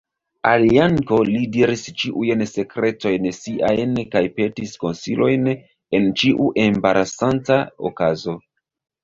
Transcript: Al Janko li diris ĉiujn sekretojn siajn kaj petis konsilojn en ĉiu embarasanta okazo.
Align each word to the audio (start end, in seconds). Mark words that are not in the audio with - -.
Al 0.51 0.63
Janko 0.75 1.17
li 1.27 1.41
diris 1.55 1.83
ĉiujn 2.03 2.41
sekretojn 2.51 3.27
siajn 3.41 3.93
kaj 4.15 4.23
petis 4.39 4.73
konsilojn 4.85 5.47
en 6.01 6.11
ĉiu 6.23 6.51
embarasanta 6.65 7.61
okazo. 7.93 8.37